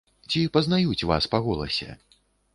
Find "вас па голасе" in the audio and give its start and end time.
1.13-1.91